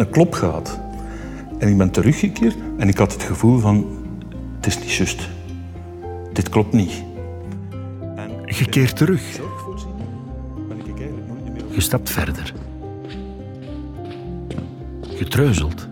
[0.00, 0.80] een klop gehad.
[1.58, 3.86] En ik ben teruggekeerd en ik had het gevoel van,
[4.56, 5.28] het is niet juist.
[6.32, 7.02] Dit klopt niet.
[8.46, 9.22] Je keert terug.
[11.70, 12.52] Je stapt verder.
[15.18, 15.88] Je treuzelt.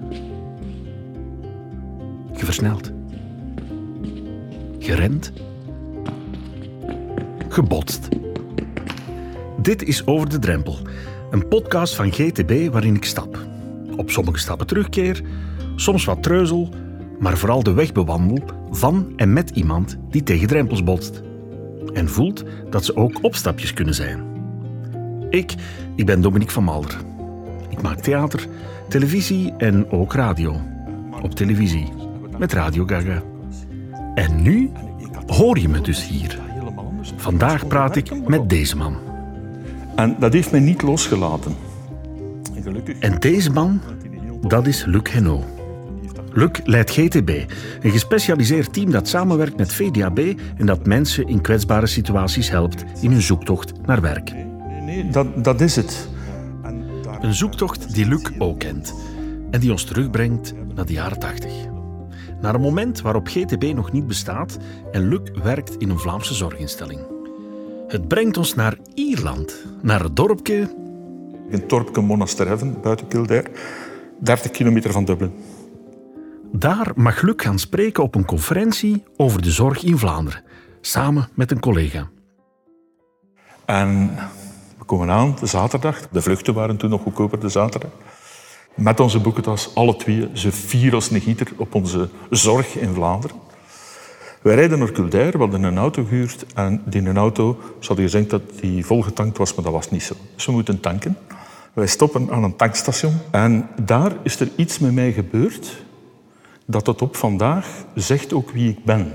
[2.36, 2.90] Je versnelt.
[4.78, 5.32] Je rent.
[7.54, 8.08] Je botst.
[9.62, 10.78] Dit is Over de Drempel,
[11.30, 13.47] een podcast van GTB waarin ik stap.
[14.08, 15.22] Op sommige stappen terugkeer,
[15.76, 16.68] soms wat treuzel,
[17.18, 18.38] maar vooral de weg bewandel
[18.70, 21.22] van en met iemand die tegen drempels botst.
[21.92, 24.22] En voelt dat ze ook opstapjes kunnen zijn.
[25.30, 25.54] Ik,
[25.94, 26.96] ik ben Dominique van Malder.
[27.68, 28.46] Ik maak theater,
[28.88, 30.60] televisie en ook radio.
[31.22, 31.92] Op televisie,
[32.38, 33.22] met Radio Gaga.
[34.14, 34.70] En nu
[35.26, 36.38] hoor je me dus hier.
[37.16, 38.96] Vandaag praat ik met deze man.
[39.96, 41.54] En dat heeft mij niet losgelaten.
[43.00, 43.80] En deze man,
[44.40, 45.44] dat is Luc Henault.
[46.32, 47.30] Luc leidt GTB,
[47.80, 50.18] een gespecialiseerd team dat samenwerkt met VDAB
[50.56, 54.32] en dat mensen in kwetsbare situaties helpt in hun zoektocht naar werk.
[55.10, 56.08] Dat, dat is het.
[57.20, 58.94] Een zoektocht die Luc ook kent
[59.50, 61.52] en die ons terugbrengt naar de jaren 80.
[62.40, 64.58] Naar een moment waarop GTB nog niet bestaat
[64.92, 67.00] en Luc werkt in een Vlaamse zorginstelling.
[67.88, 70.54] Het brengt ons naar Ierland, naar het dorpje
[71.48, 73.50] In het dorpje Monasterheaven, buiten Kildare,
[74.20, 75.32] 30 kilometer van Dublin.
[76.52, 80.42] Daar mag Luc gaan spreken op een conferentie over de zorg in Vlaanderen,
[80.80, 82.08] samen met een collega.
[83.64, 84.14] En
[84.78, 86.08] we komen aan, de zaterdag.
[86.08, 87.90] De vluchten waren toen nog goedkoper, de zaterdag.
[88.74, 93.36] Met onze boekentas, alle twee, ze vier als een gieter op onze zorg in Vlaanderen.
[94.42, 96.46] Wij rijden naar Kildare, we hadden een auto gehuurd.
[96.54, 100.02] En die een auto, ze hadden gezegd dat die volgetankt was, maar dat was niet
[100.02, 100.14] zo.
[100.34, 101.16] Dus we moeten tanken.
[101.78, 103.12] Wij stoppen aan een tankstation.
[103.30, 105.84] En daar is er iets met mij gebeurd
[106.66, 109.12] dat tot op vandaag zegt ook wie ik ben.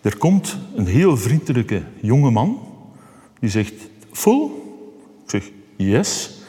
[0.00, 2.58] Er komt een heel vriendelijke jonge man
[3.40, 3.72] die zegt,
[4.12, 4.50] full?
[5.24, 6.40] Ik zeg, yes.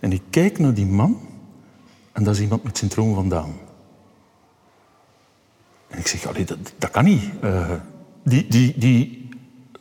[0.00, 1.20] En ik kijk naar die man
[2.12, 3.54] en dat is iemand met syndroom van Down.
[5.88, 7.30] En ik zeg, allee, dat, dat kan niet.
[7.40, 7.70] Eh,
[8.22, 9.28] die, die, die,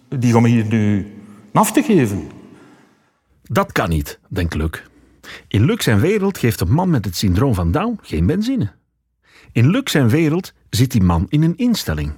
[0.10, 1.14] die gaan me hier nu
[1.54, 2.35] af te geven.
[3.52, 4.82] Dat kan niet, denkt Luc.
[5.48, 8.72] In Luc zijn wereld geeft een man met het syndroom van Down geen benzine.
[9.52, 12.14] In Luc zijn wereld zit die man in een instelling.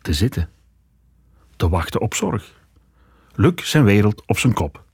[0.00, 0.48] Te zitten.
[1.56, 2.62] Te wachten op zorg.
[3.34, 4.84] Luc zijn wereld op zijn kop.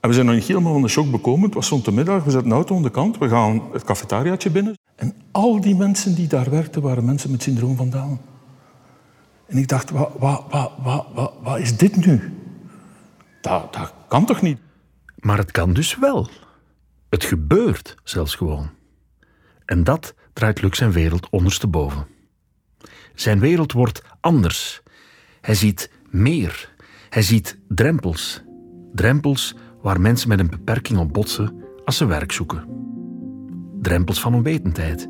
[0.00, 1.44] En we zijn nog niet helemaal van de shock bekomen.
[1.44, 4.50] Het was de middag, we zetten de auto aan de kant, we gaan het cafetariaatje
[4.50, 4.78] binnen.
[4.96, 8.20] En al die mensen die daar werkten, waren mensen met syndroom van Down.
[9.46, 12.34] En ik dacht, wat, wat, wat, wat, wat, wat is dit nu?
[13.40, 14.58] Dat, dat kan toch niet?
[15.26, 16.28] Maar het kan dus wel.
[17.08, 18.70] Het gebeurt zelfs gewoon.
[19.64, 22.06] En dat draait Luc zijn wereld ondersteboven.
[23.14, 24.82] Zijn wereld wordt anders.
[25.40, 26.74] Hij ziet meer.
[27.08, 28.42] Hij ziet drempels.
[28.94, 32.64] Drempels waar mensen met een beperking op botsen als ze werk zoeken.
[33.80, 35.08] Drempels van onwetendheid.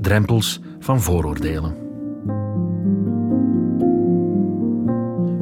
[0.00, 1.76] Drempels van vooroordelen.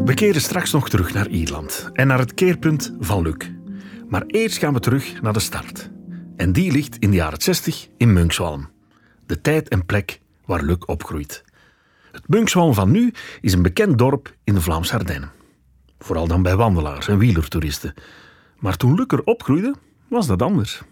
[0.05, 3.58] We keren straks nog terug naar Ierland en naar het keerpunt van Luc.
[4.09, 5.91] Maar eerst gaan we terug naar de start.
[6.37, 8.69] En die ligt in de jaren 60 in Munkswalm.
[9.27, 11.45] De tijd en plek waar Luc opgroeit.
[12.13, 15.31] Het Munkswalm van nu is een bekend dorp in de Vlaamse Ardennen.
[15.99, 17.95] Vooral dan bij wandelaars en wielertoeristen.
[18.59, 19.75] Maar toen Luc er opgroeide,
[20.09, 20.83] was dat anders.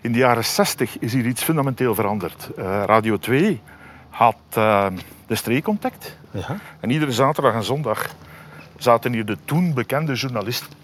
[0.00, 2.50] In de jaren 60 is hier iets fundamenteel veranderd.
[2.56, 3.60] Eh, Radio 2
[4.08, 4.86] had eh,
[5.26, 6.18] de streek ontdekt.
[6.80, 8.14] En iedere zaterdag en zondag
[8.76, 10.77] zaten hier de toen bekende journalisten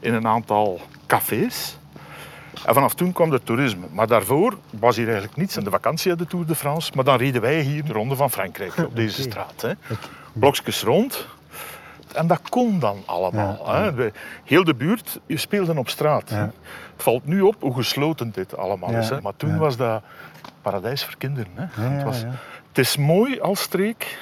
[0.00, 1.76] in een aantal cafés.
[2.66, 3.86] En vanaf toen kwam het toerisme.
[3.92, 5.56] Maar daarvoor was hier eigenlijk niets.
[5.56, 6.92] In de vakantie had de Tour de France.
[6.94, 9.62] Maar dan reden wij hier de Ronde van Frankrijk op deze straat.
[9.62, 9.72] Hè.
[10.32, 11.26] Blokjes rond.
[12.14, 13.68] En dat kon dan allemaal.
[13.68, 14.10] Hè.
[14.44, 16.30] Heel de buurt speelde op straat.
[16.30, 16.52] Het
[16.96, 19.08] valt nu op hoe gesloten dit allemaal is.
[19.08, 19.20] Hè.
[19.20, 20.02] Maar toen was dat
[20.62, 21.52] paradijs voor kinderen.
[21.54, 21.82] Hè.
[21.82, 22.22] het, was,
[22.68, 24.18] het is mooi als streek.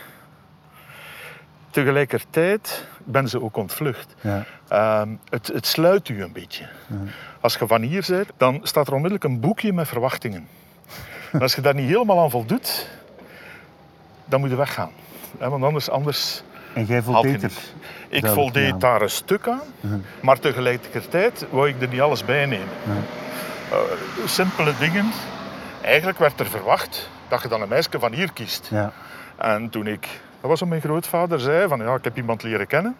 [1.72, 4.14] Tegelijkertijd ben ze ook ontvlucht.
[4.68, 6.68] Ehm, het, het sluit u een beetje.
[7.40, 10.48] Als je van hier bent, dan staat er onmiddellijk een boekje met verwachtingen.
[11.32, 12.88] En als je daar niet helemaal aan voldoet,
[14.24, 14.90] dan moet je weggaan.
[15.38, 16.42] Want anders, anders
[16.74, 17.52] En jij voldeed er.
[18.08, 22.68] Ik voldeed daar een stuk aan, maar tegelijkertijd wou ik er niet alles bij nemen.
[23.70, 23.78] Eh,
[24.26, 25.10] simpele dingen.
[25.82, 28.68] Eigenlijk werd er verwacht dat je dan een meisje van hier kiest.
[28.70, 28.92] Ja.
[29.36, 30.08] En toen ik,
[30.42, 32.96] dat was wat mijn grootvader zei, van ja, ik heb iemand leren kennen.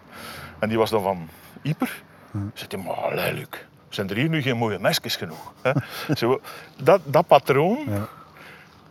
[0.59, 1.27] En die was dan van
[1.61, 2.01] Ieper.
[2.53, 3.47] Zegt hij, maar Luc,
[3.89, 5.53] zijn er hier nu geen mooie mesjes genoeg?
[5.61, 5.71] Hè?
[6.19, 6.41] Zo,
[6.83, 8.07] dat, dat patroon, Ja.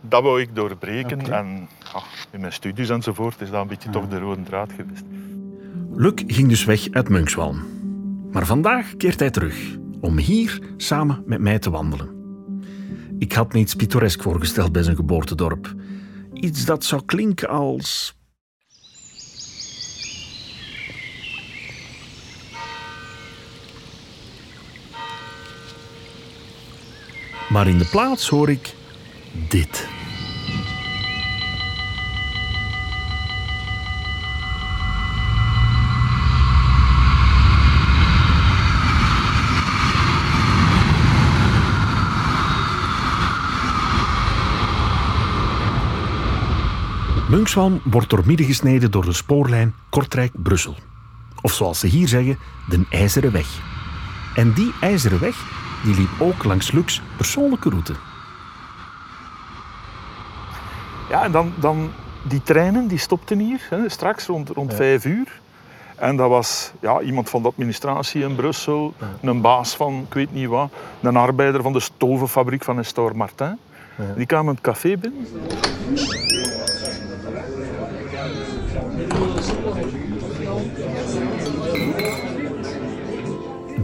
[0.00, 1.20] dat wou ik doorbreken.
[1.32, 5.04] En ja, in mijn studies enzovoort is dat een beetje toch de rode draad geweest.
[5.94, 7.64] Luc ging dus weg uit Munkswalm.
[8.32, 12.20] Maar vandaag keert hij terug om hier samen met mij te wandelen.
[13.18, 15.74] Ik had me iets pittoresk voorgesteld bij zijn geboortedorp.
[16.32, 18.16] Iets dat zou klinken als.
[27.52, 28.74] Maar in de plaats hoor ik
[29.48, 29.88] dit.
[47.28, 50.76] Munkswalm wordt doormidden gesneden door de spoorlijn Kortrijk-Brussel.
[51.40, 52.38] Of zoals ze hier zeggen,
[52.68, 53.60] de IJzeren Weg.
[54.34, 57.94] En die IJzeren Weg die liep ook langs Lux persoonlijke route.
[61.08, 61.90] Ja, en dan, dan
[62.22, 65.40] die treinen die stopten hier, hè, straks rond, rond vijf uur.
[65.96, 70.32] En dat was ja, iemand van de administratie in Brussel, een baas van ik weet
[70.32, 73.58] niet wat, een arbeider van de stovenfabriek van Estor Martin.
[74.16, 75.26] Die kwamen het café binnen.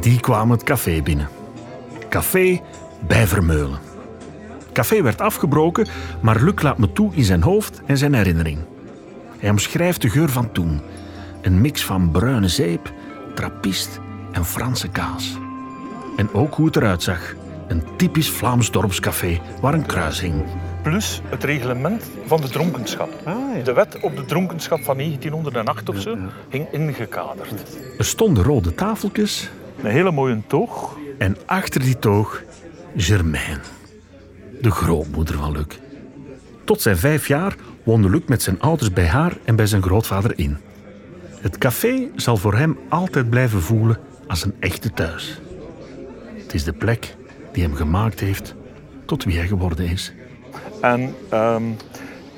[0.00, 1.38] Die kwamen het café binnen.
[2.08, 2.60] Café
[3.06, 3.78] bij Vermeulen.
[4.72, 5.87] Café werd afgebroken,
[6.20, 8.58] maar Luc laat me toe in zijn hoofd en zijn herinnering.
[9.38, 10.81] Hij omschrijft de geur van toen.
[11.43, 12.93] Een mix van bruine zeep,
[13.34, 14.00] trappist
[14.32, 15.38] en Franse kaas.
[16.16, 17.34] En ook hoe het eruit zag.
[17.69, 20.44] Een typisch Vlaams dorpscafé waar een kruis hing.
[20.82, 23.08] Plus het reglement van de dronkenschap.
[23.64, 26.16] De wet op de dronkenschap van 1908 of zo
[26.49, 27.76] hing ingekaderd.
[27.99, 29.50] Er stonden rode tafeltjes
[29.82, 30.96] Een hele mooie toog.
[31.18, 32.42] En achter die toog
[32.96, 33.60] Germaine,
[34.60, 35.78] de grootmoeder van Luc.
[36.64, 40.38] Tot zijn vijf jaar woonde Luc met zijn ouders bij haar en bij zijn grootvader
[40.38, 40.56] in.
[41.40, 45.40] Het café zal voor hem altijd blijven voelen als een echte thuis.
[46.34, 47.16] Het is de plek
[47.52, 48.54] die hem gemaakt heeft
[49.04, 50.12] tot wie hij geworden is.
[50.80, 51.62] En ehm,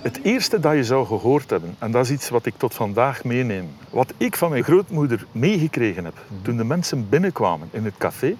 [0.03, 3.25] het eerste dat je zou gehoord hebben, en dat is iets wat ik tot vandaag
[3.25, 3.69] meeneem.
[3.91, 8.37] Wat ik van mijn grootmoeder meegekregen heb toen de mensen binnenkwamen in het café.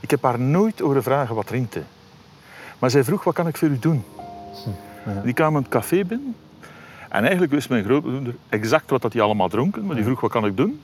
[0.00, 1.76] Ik heb haar nooit horen vragen wat drinkt.
[2.78, 4.04] Maar zij vroeg, wat kan ik voor u doen?
[5.24, 6.34] Die kwamen het café binnen.
[7.08, 9.86] En eigenlijk wist mijn grootmoeder exact wat dat die allemaal dronken.
[9.86, 10.80] Maar die vroeg, wat kan ik doen?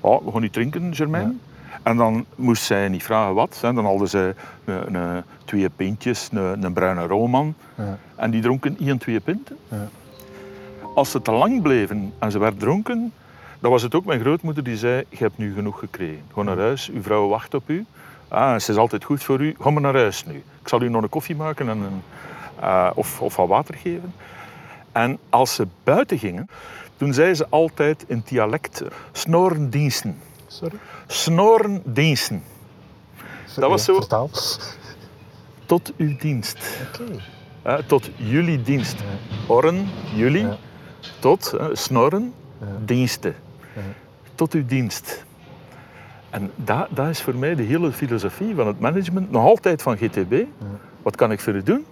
[0.00, 1.40] Oh, we gaan niet drinken, Germain.
[1.82, 3.58] En dan moest zij niet vragen wat.
[3.60, 3.72] hè.
[3.72, 7.54] Dan hadden een, een- twee pintjes, een, een bruine roman.
[8.16, 9.56] En die dronken één, twee pinten.
[10.94, 13.12] Als ze te lang bleven en ze werd dronken,
[13.60, 16.22] dan was het ook mijn grootmoeder die zei, je hebt nu genoeg gekregen.
[16.34, 17.84] Ga naar huis, uw vrouw wacht op u.
[18.30, 19.54] Ah, ze is altijd goed voor u.
[19.60, 20.34] Ga maar naar huis nu.
[20.34, 22.02] Ik zal u nog een koffie maken en een,
[22.60, 24.14] eh, of, of wat water geven.
[24.92, 26.48] En als ze buiten gingen,
[26.96, 28.82] toen zei ze altijd in dialect
[29.12, 30.18] snorendiensten.
[30.46, 30.76] Sorry?
[31.06, 32.42] Snorendiensten.
[33.56, 33.94] Dat was zo.
[33.94, 34.30] Vertaal.
[35.66, 36.58] Tot uw dienst.
[36.88, 37.04] Oké.
[37.62, 38.96] Hè, tot jullie dienst.
[39.46, 40.56] Oren, jullie, Ja.
[41.18, 42.66] tot, snorren, Ja.
[42.84, 43.34] diensten.
[44.34, 45.24] Tot uw dienst.
[46.30, 49.96] En dat, dat is voor mij de hele filosofie van het management, nog altijd van
[49.96, 50.34] GTB.
[51.02, 51.84] Wat kan ik voor u doen?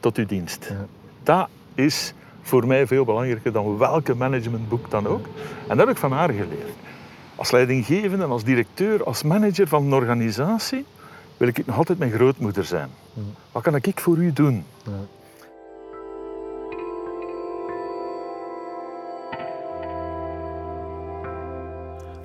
[0.00, 0.66] Tot uw dienst.
[0.70, 0.86] Ja.
[1.22, 5.26] Dat is voor mij veel belangrijker dan welke managementboek dan ook.
[5.68, 6.76] En dat heb ik van haar geleerd.
[7.34, 10.84] Als leidinggevende en als directeur, als manager van een organisatie,
[11.36, 12.88] wil ik nog altijd mijn grootmoeder zijn.
[13.52, 14.64] Wat kan ik voor u doen?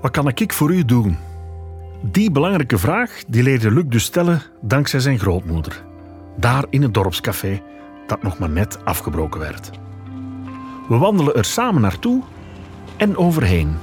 [0.01, 1.17] Wat kan ik voor u doen?
[2.01, 5.83] Die belangrijke vraag die leerde Luc dus stellen dankzij zijn grootmoeder.
[6.37, 7.61] Daar in het dorpscafé
[8.07, 9.69] dat nog maar net afgebroken werd.
[10.87, 12.23] We wandelen er samen naartoe
[12.97, 13.77] en overheen.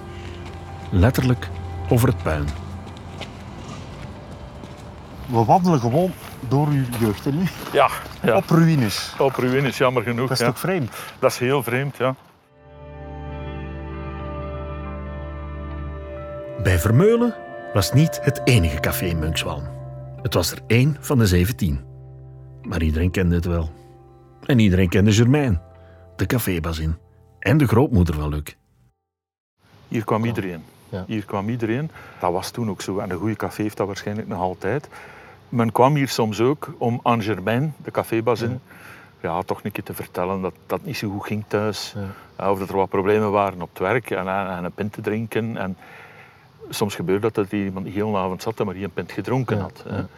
[0.90, 1.48] Letterlijk
[1.88, 2.46] over het puin.
[5.26, 6.12] We wandelen gewoon
[6.48, 7.44] door uw jeugd hè, nu.
[7.72, 7.88] Ja,
[8.22, 8.36] ja.
[8.36, 9.14] Op ruïnes.
[9.18, 10.28] Op ruïnes, jammer genoeg.
[10.28, 10.50] Dat is ja.
[10.50, 10.90] toch vreemd?
[11.18, 12.14] Dat is heel vreemd, ja.
[16.66, 17.34] Bij Vermeulen
[17.72, 19.62] was niet het enige café in Munkswalm.
[20.22, 21.84] Het was er één van de zeventien.
[22.62, 23.70] Maar iedereen kende het wel.
[24.46, 25.60] En iedereen kende Germain,
[26.16, 26.96] de cafébazin
[27.38, 28.56] en de grootmoeder van Luc.
[29.88, 30.64] Hier kwam iedereen.
[30.88, 31.04] Ja.
[31.06, 31.90] Hier kwam iedereen.
[32.20, 32.98] Dat was toen ook zo.
[32.98, 34.88] En een goede café heeft dat waarschijnlijk nog altijd.
[35.48, 38.60] Men kwam hier soms ook om aan Germain, de cafébazin,
[39.20, 39.42] ja.
[39.42, 41.94] toch een keer te vertellen dat dat niet zo goed ging thuis.
[42.38, 44.92] Ja, Of dat er wat problemen waren op het werk en, en, en een pint
[44.92, 45.56] te drinken.
[45.56, 45.76] En
[46.68, 49.62] soms gebeurde dat dat iemand de hele avond zat en maar een pint gedronken Ja,
[49.62, 49.82] had.
[49.88, 49.96] hè.
[49.96, 50.08] ja.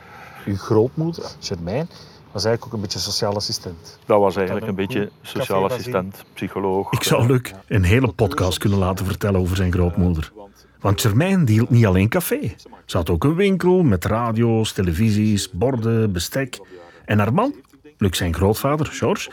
[0.46, 1.88] Uw grootmoeder, Germain,
[2.32, 3.98] was eigenlijk ook een beetje sociaal assistent.
[4.06, 6.92] Dat was eigenlijk Dat een een beetje sociaal assistent, psycholoog.
[6.92, 10.32] Ik zou Luc een hele podcast kunnen laten vertellen over zijn grootmoeder.
[10.80, 12.54] Want Germain die hield niet alleen café.
[12.84, 16.58] Ze had ook een winkel met radio's, televisies, borden, bestek.
[17.04, 17.54] En haar man,
[17.98, 19.30] Luc zijn grootvader, George,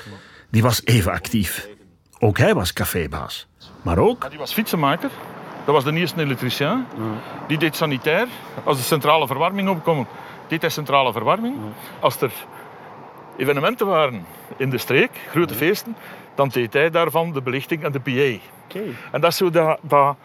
[0.49, 1.67] die was even actief.
[2.19, 3.47] Ook hij was cafébaas.
[3.81, 5.09] Maar ook, Die was fietsenmaker.
[5.65, 6.85] Dat was de eerste elektricien.
[7.47, 8.27] Die deed sanitair.
[8.63, 10.07] Als de centrale verwarming opkwam,
[10.47, 11.55] deed hij centrale verwarming.
[11.99, 12.31] Als er
[13.37, 14.25] evenementen waren
[14.57, 15.95] in de streek, grote feesten,
[16.35, 18.45] dan deed hij daarvan de belichting en de PA.
[18.63, 18.83] Oké.
[19.11, 20.15] En dat zou dat, dat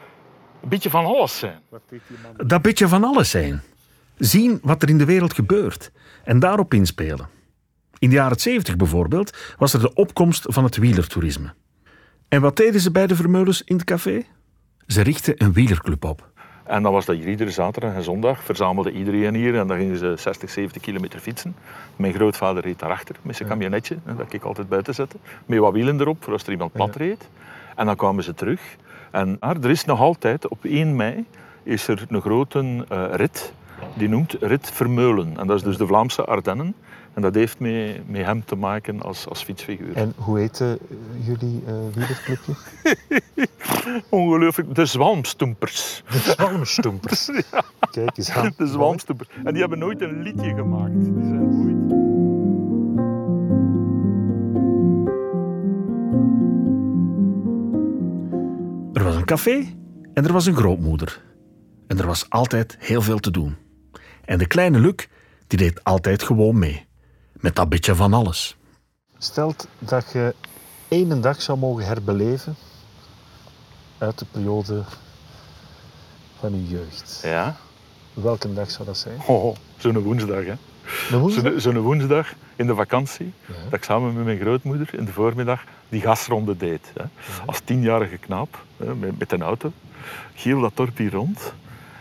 [0.63, 1.61] een beetje van alles zijn.
[1.69, 2.47] Wat deed die man?
[2.47, 3.63] dat beetje van alles zijn.
[4.19, 5.91] Zien wat er in de wereld gebeurt
[6.25, 7.29] en daarop inspelen.
[7.99, 11.55] In de jaren 70 bijvoorbeeld was er de opkomst van het wielertoerisme.
[12.29, 14.25] En wat deden ze bij de Vermeulens in het café?
[14.91, 16.29] Ze richtten een wielerclub op.
[16.65, 18.43] En dan was dat hier iedere zaterdag en zondag.
[18.43, 21.55] Verzamelde iedereen hier en dan gingen ze 60, 70 kilometer fietsen.
[21.97, 25.17] Mijn grootvader reed daarachter met zijn kamionetje, hè, dat ik altijd buiten zette.
[25.47, 27.29] Met wat wielen erop, voor als er iemand plat reed.
[27.77, 28.61] En dan kwamen ze terug.
[29.11, 31.25] En ah, er is nog altijd, op 1 mei,
[31.63, 33.53] is er een grote eh, rit.
[33.95, 35.39] Die noemt Rit Vermeulen.
[35.39, 36.75] En dat is dus de Vlaamse Ardennen.
[37.15, 39.97] En dat heeft met, met hem te maken als, als fietsfiguur.
[39.97, 42.53] En hoe heette eh, jullie eh wielerclubje?
[44.09, 44.75] Ongelooflijk.
[44.75, 46.03] De Zwalmstoempers.
[46.11, 47.31] De Zwalmstoempers.
[47.91, 48.53] Kijk eens aan.
[48.57, 49.29] De Zwalmstoempers.
[49.45, 50.93] En die hebben nooit een liedje gemaakt.
[50.93, 51.99] Die zijn nooit...
[58.93, 59.67] Er was een café
[60.15, 61.23] en er was een grootmoeder.
[61.87, 63.57] En er was altijd heel veel te doen.
[64.25, 65.07] En de kleine Luc,
[65.47, 66.89] die deed altijd gewoon mee.
[67.41, 68.57] Met dat beetje van alles.
[69.19, 70.35] Stelt dat je
[70.89, 72.57] één dag zou mogen herbeleven
[73.99, 74.83] uit de periode
[76.39, 77.21] van je jeugd.
[77.23, 77.57] Ja.
[78.13, 79.21] Welke dag zou dat zijn?
[79.27, 80.55] Oh, zo'n woensdag, hè.
[81.11, 81.45] De woensdag?
[81.45, 83.55] Zo'n zo'n woensdag in de vakantie, Ja.
[83.65, 86.93] dat ik samen met mijn grootmoeder in de voormiddag die gasronde deed.
[86.95, 87.05] Hè.
[87.47, 89.73] Als tienjarige knaap, hè, met, met een auto.
[90.35, 91.53] Giel dat dorp hier rond.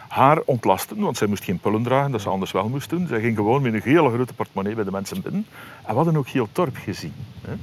[0.09, 3.07] Haar ontlasten, want zij moest geen pullen dragen, dat ze anders wel moest doen.
[3.07, 5.45] Zij ging gewoon met een hele grote portemonnee bij de mensen binnen.
[5.81, 7.13] En we hadden ook heel dorp gezien.
[7.41, 7.53] Hè.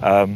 [0.00, 0.30] Ehm,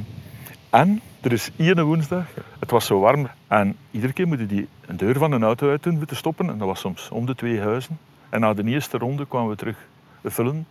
[0.71, 2.25] en er is één woensdag,
[2.59, 3.29] het was zo warm.
[3.47, 6.51] En iedere keer moeten die een deur van een auto uit doen te stoppen.
[6.51, 7.99] En dat was soms om de twee huizen.
[8.29, 9.77] En na de eerste ronde kwamen we terug
[10.25, 10.67] vullen.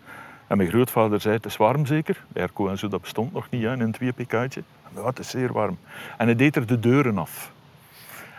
[0.47, 2.23] En mijn grootvader zei, het is warm zeker.
[2.35, 4.63] Airco en zo, dat bestond nog niet hè, in een 2 pk'tje.
[4.95, 5.77] Ja, het is zeer warm.
[6.17, 7.51] En hij deed er de deuren af.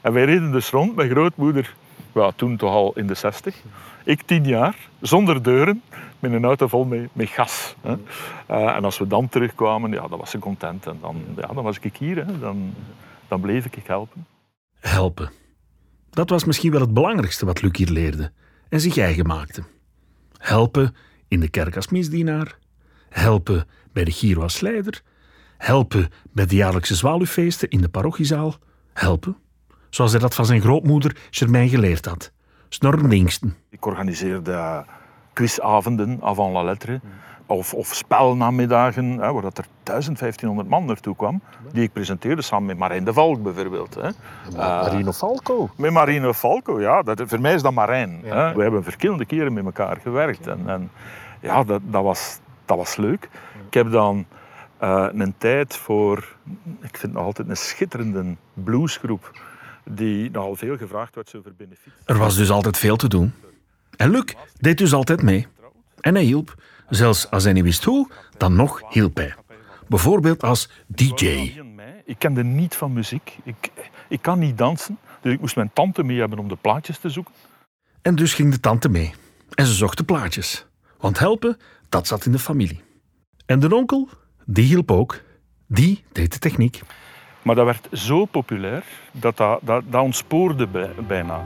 [0.02, 1.74] En wij reden dus rond, mijn grootmoeder,
[2.14, 3.56] ja, toen toch al in de 60.
[4.04, 5.82] Ik tien jaar, zonder deuren,
[6.18, 7.74] met een auto vol met, met gas.
[7.80, 7.96] Hè.
[8.46, 10.86] Eh, en als we dan terugkwamen, ja, dan was ze content.
[10.86, 12.38] En dan, ja, dan was ik hier, hè.
[12.38, 12.74] Dan,
[13.28, 14.26] dan bleef ik helpen.
[14.80, 15.30] Helpen.
[16.10, 18.32] Dat was misschien wel het belangrijkste wat Luc hier leerde
[18.68, 19.62] en zich eigen maakte.
[20.36, 20.94] Helpen
[21.28, 22.58] in de kerk als misdienaar,
[23.08, 25.02] helpen bij de Giro als leider,
[25.56, 28.54] helpen bij de jaarlijkse zwaluwfeesten in de parochiezaal,
[28.92, 29.36] helpen,
[29.90, 32.32] zoals hij dat van zijn grootmoeder Germain geleerd had.
[32.68, 33.56] Snorren Linksten.
[33.68, 34.84] Ik organiseerde
[35.32, 37.00] quizavonden avant la lettre.
[37.46, 41.42] Of, of spelnamiddagen, hè, waar dat er 1500 man naartoe kwam.
[41.72, 43.94] Die ik presenteerde samen met Marijn de Valk bijvoorbeeld.
[43.94, 44.10] Hè.
[44.56, 45.70] Marino Falco.
[45.76, 47.02] Met Marino Falco, ja.
[47.02, 48.20] Dat, voor mij is dat Marijn.
[48.24, 48.48] Ja.
[48.48, 48.54] Hè.
[48.54, 50.46] We hebben verschillende keren met elkaar gewerkt.
[50.46, 50.90] En, en
[51.40, 53.28] ja, dat, dat, was, dat was leuk.
[53.66, 54.26] Ik heb dan
[54.78, 56.18] eh, een tijd voor,
[56.80, 59.30] ik vind het nog altijd een schitterende bluesgroep,
[59.94, 61.92] die nogal veel gevraagd werd over benefiet.
[62.04, 63.32] Er was dus altijd veel te doen.
[63.96, 65.46] En Luc deed dus altijd mee.
[66.00, 66.54] En hij hielp.
[66.88, 69.34] Zelfs als hij niet wist hoe, dan nog hielp hij.
[69.88, 71.52] Bijvoorbeeld als DJ.
[72.04, 73.38] Ik kende niet van muziek.
[73.44, 73.70] Ik,
[74.08, 74.98] ik kan niet dansen.
[75.20, 77.34] Dus ik moest mijn tante mee hebben om de plaatjes te zoeken.
[78.02, 79.14] En dus ging de tante mee.
[79.54, 80.66] En ze zocht de plaatjes.
[80.98, 81.56] Want helpen,
[81.88, 82.80] dat zat in de familie.
[83.46, 84.08] En de onkel,
[84.44, 85.20] die hielp ook.
[85.66, 86.80] Die deed de techniek.
[87.42, 91.40] Maar dat werd zo populair dat dat, dat, dat ontspoorde bij- bijna.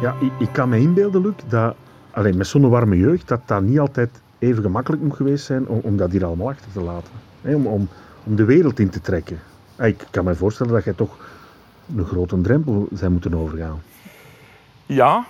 [0.00, 1.74] Ja, ik, ik kan me inbeelden, Luc, dat
[2.10, 5.80] alleen met zo'n warme jeugd, dat dat niet altijd even gemakkelijk moet geweest zijn om,
[5.82, 7.12] om dat hier allemaal achter te laten.
[7.42, 7.88] Om, om,
[8.24, 9.38] om de wereld in te trekken.
[9.76, 11.16] Ah, Ik kan me voorstellen dat jij toch
[11.96, 13.82] een grote drempel zijn moeten overgaan.
[14.86, 15.26] Ja.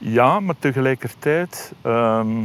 [0.00, 1.72] Ja, maar tegelijkertijd...
[1.82, 2.42] ehm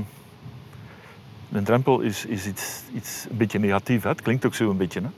[1.56, 4.04] een drempel is, is iets, iets een beetje negatief.
[4.04, 5.02] Het klinkt ook zo een beetje.
[5.02, 5.10] Hè?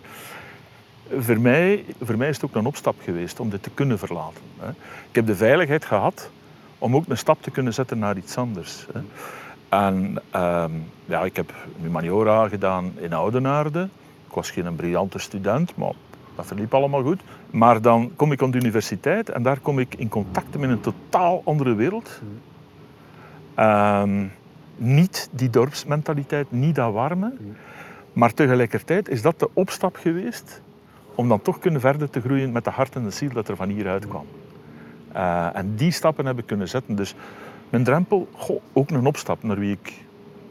[1.21, 4.41] Voor, mij, voor mij is het ook een opstap geweest om dit te kunnen verlaten.
[4.59, 4.69] Hè?
[5.09, 6.29] Ik heb de veiligheid gehad
[6.77, 8.85] om ook een stap te kunnen zetten naar iets anders.
[8.93, 8.99] Hè?
[9.69, 10.71] En ehm,
[11.05, 13.89] ja, ik heb humaniora gedaan in Oudenaarde.
[14.27, 15.93] Ik was geen briljante student, maar
[16.37, 17.21] dat verliep allemaal goed.
[17.51, 20.79] Maar dan kom ik aan de universiteit en daar kom ik in contact met een
[20.79, 22.21] totaal andere wereld.
[23.55, 24.25] Ehm,
[24.75, 27.33] niet die dorpsmentaliteit, niet dat warme.
[28.13, 30.61] Maar tegelijkertijd is dat de opstap geweest
[31.15, 33.55] om dan toch kunnen verder te groeien met de hart en de ziel dat er
[33.55, 34.25] van hieruit kwam.
[35.15, 36.95] Uh, en die stappen heb ik kunnen zetten.
[36.95, 37.15] Dus
[37.69, 39.93] mijn drempel, goh, ook een opstap naar wie ik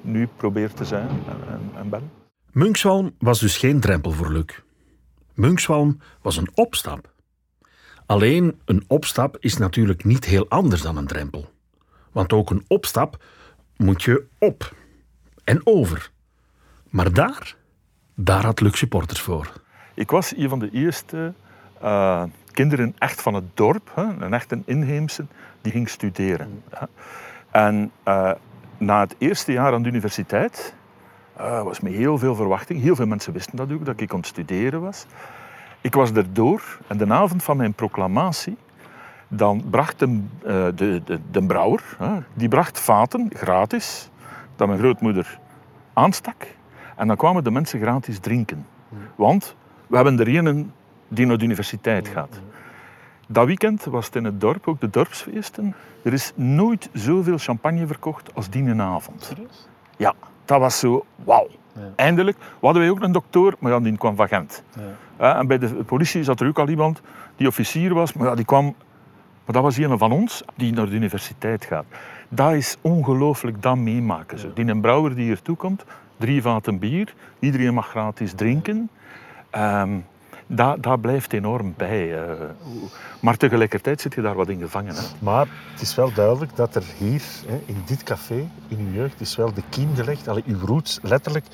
[0.00, 2.10] nu probeer te zijn en, en, en ben.
[2.52, 4.65] Munkswalm was dus geen drempel voor Luc.
[5.36, 7.12] Munkswalm was een opstap.
[8.06, 11.50] Alleen een opstap is natuurlijk niet heel anders dan een drempel.
[12.12, 13.24] Want ook een opstap
[13.76, 14.74] moet je op
[15.44, 16.10] en over.
[16.90, 17.56] Maar daar,
[18.14, 19.52] daar had Luc supporters voor.
[19.94, 21.34] Ik was een van de eerste
[21.82, 25.26] uh, kinderen echt van het dorp, hè, een echte inheemse,
[25.60, 26.62] die ging studeren.
[27.50, 28.32] En uh,
[28.78, 30.74] na het eerste jaar aan de universiteit
[31.40, 32.80] uh, was met heel veel verwachting.
[32.80, 35.06] Heel veel mensen wisten dat ook, dat ik aan het studeren was.
[35.80, 38.56] Ik was erdoor en de avond van mijn proclamatie,
[39.28, 40.22] dan bracht de, uh,
[40.74, 41.82] de, de, de brouwer,
[42.34, 44.10] die bracht vaten, gratis,
[44.56, 45.38] dat mijn grootmoeder
[45.92, 46.46] aanstak.
[46.96, 48.66] En dan kwamen de mensen gratis drinken.
[49.14, 50.72] Want we hebben er een
[51.08, 52.40] die naar de universiteit gaat.
[53.28, 55.74] Dat weekend was het in het dorp, ook de dorpsfeesten.
[56.02, 59.34] Er is nooit zoveel champagne verkocht als die avond.
[59.96, 60.14] Ja,
[60.46, 61.48] dat was zo, wauw.
[61.72, 61.80] Ja.
[61.96, 62.38] Eindelijk.
[62.38, 64.62] We hadden wij ook een dokter, maar ja, die kwam van Gent.
[65.18, 65.38] Ja.
[65.38, 67.00] En bij de politie zat er ook al iemand
[67.36, 68.74] die officier was, maar ja, die kwam...
[69.44, 71.84] Maar dat was een van ons die naar de universiteit gaat.
[72.28, 74.38] Dat is ongelooflijk, dat meemaken.
[74.38, 74.50] Zo.
[74.54, 75.84] Die een brouwer die hier toe komt,
[76.16, 78.90] drie vaten bier, iedereen mag gratis drinken.
[79.56, 80.04] Um,
[80.46, 82.28] dat, dat blijft enorm bij.
[82.28, 82.32] Uh,
[83.20, 84.94] maar tegelijkertijd zit je daar wat in gevangen.
[84.94, 85.02] Hè.
[85.18, 87.22] Maar het is wel duidelijk dat er hier,
[87.64, 91.46] in dit café, in uw jeugd, is wel de kiem gelegd, alle uw roots, letterlijk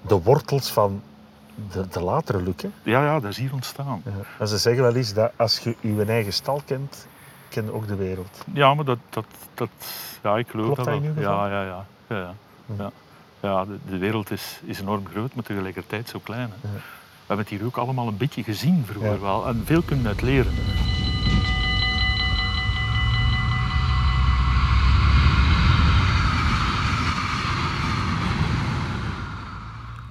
[0.00, 1.02] de wortels van
[1.72, 2.52] de, de latere.
[2.56, 2.68] Hè?
[2.82, 4.02] Ja, ja, dat is hier ontstaan.
[4.38, 4.46] Ja.
[4.46, 7.06] ze zeggen wel eens dat als je je eigen stal kent,
[7.48, 8.44] ken je ook de wereld.
[8.52, 9.68] Ja, maar dat, dat, dat
[10.22, 11.02] ja, ik geloof Klopt dat.
[11.24, 11.86] Ja, ja, ja.
[12.08, 12.34] ja, ja.
[12.78, 12.90] ja.
[13.40, 16.50] ja de, de, wereld is, is enorm groot, maar tegelijkertijd zo klein.
[16.60, 16.68] Hè.
[17.26, 19.20] We hebben het hier ook allemaal een beetje gezien vroeger ja.
[19.20, 19.46] wel.
[19.46, 20.52] En veel kunnen uit leren.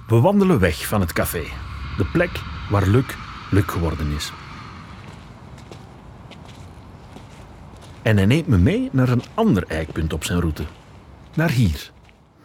[0.06, 1.44] We wandelen weg van het café.
[1.96, 2.30] De plek
[2.70, 3.04] waar Luc
[3.50, 4.32] Luc geworden is.
[8.02, 10.64] En hij neemt me mee naar een ander eikpunt op zijn route.
[11.34, 11.92] Naar hier.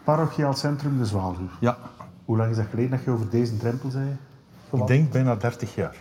[0.04, 1.50] Parochiaal Centrum De Zwaalhoef.
[1.60, 1.78] Ja.
[2.24, 4.16] Hoe lang is dat geleden dat je over deze drempel zei?
[4.72, 5.96] Ik denk bijna 30 jaar.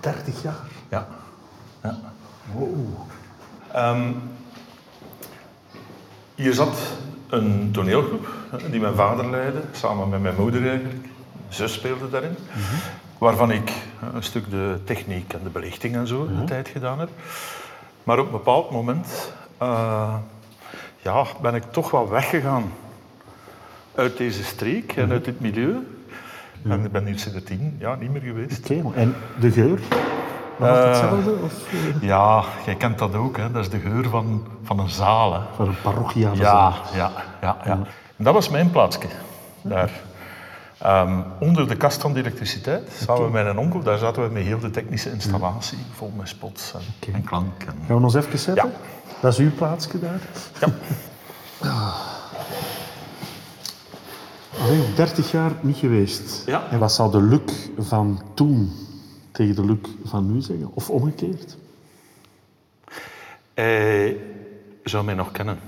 [0.00, 0.66] 30 jaar?
[0.88, 1.08] Ja.
[1.82, 1.98] ja.
[2.52, 2.76] Wow.
[3.76, 4.22] Um,
[6.34, 6.78] hier zat
[7.28, 8.26] een toneelgroep
[8.70, 11.02] die mijn vader leidde, samen met mijn moeder eigenlijk.
[11.02, 12.30] Mijn zus speelde daarin.
[12.30, 12.78] Mm -hmm.
[13.18, 13.72] Waarvan ik
[14.14, 16.36] een stuk de techniek en de belichting en zo mm -hmm.
[16.36, 17.08] de tijd gedaan heb.
[18.04, 20.14] Maar op een bepaald moment uh,
[20.96, 22.72] ja, ben ik toch wel weggegaan
[23.94, 25.86] uit deze streek en uit dit milieu.
[26.62, 26.70] Ja.
[26.70, 28.70] En ik ben hier sinds tien jaar niet meer geweest.
[28.70, 29.80] Oké, okay, en de geur?
[30.56, 31.34] Was het hetzelfde?
[31.44, 31.52] Of?
[32.00, 33.36] Ja, jij kent dat ook.
[33.36, 33.50] Hè.
[33.50, 35.32] Dat is de geur van, van een zaal.
[35.32, 35.40] Hè.
[35.56, 36.74] Van een parochiale ja, zaal.
[36.94, 37.78] Ja, ja, ja.
[38.16, 39.08] En dat was mijn plaatsje.
[39.62, 39.90] Daar.
[40.86, 43.42] Um, onder de kast van de elektriciteit, samen okay.
[43.42, 45.84] met een onkel, daar zaten we met heel de technische installatie, ja.
[45.94, 47.14] vol met spots en, okay.
[47.14, 47.62] en klank.
[47.62, 47.74] En...
[47.86, 48.68] Gaan we ons even zetten?
[48.68, 48.76] Ja.
[49.20, 50.20] Dat is uw plaatsje daar?
[50.60, 50.68] Ja.
[54.62, 56.46] Allee, 30 jaar niet geweest.
[56.46, 56.70] Ja.
[56.70, 58.72] En wat zou de Luc van toen
[59.30, 60.70] tegen de Luc van nu zeggen?
[60.74, 61.56] Of omgekeerd?
[63.54, 64.16] Hij
[64.84, 65.58] zou mij nog kennen.